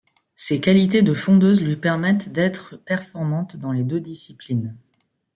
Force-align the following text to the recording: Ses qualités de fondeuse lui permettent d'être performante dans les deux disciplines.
Ses 0.35 0.59
qualités 0.59 1.03
de 1.03 1.13
fondeuse 1.13 1.61
lui 1.61 1.75
permettent 1.75 2.29
d'être 2.33 2.75
performante 2.75 3.55
dans 3.57 3.71
les 3.71 3.83
deux 3.83 3.99
disciplines. 4.01 4.75